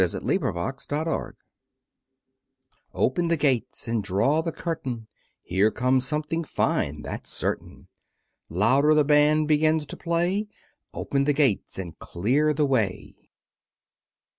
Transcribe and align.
zip) 0.03 0.23
THE 0.23 0.29
CIRCUS 0.39 0.87
PROCESSION 0.87 1.35
Open 2.95 3.27
the 3.27 3.37
gates, 3.37 3.87
and 3.87 4.03
draw 4.03 4.41
the 4.41 4.51
curtain, 4.51 5.05
Here 5.43 5.69
comes 5.69 6.07
something 6.07 6.43
fine, 6.43 7.03
that's 7.03 7.29
certain; 7.29 7.87
Louder 8.49 8.95
the 8.95 9.05
band 9.05 9.47
begins 9.47 9.85
to 9.85 9.95
play, 9.97 10.47
Open 10.91 11.25
the 11.25 11.33
gates, 11.33 11.77
and 11.77 11.99
clear 11.99 12.51
the 12.51 12.65
way! 12.65 13.13